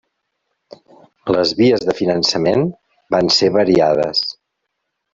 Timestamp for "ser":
3.39-3.55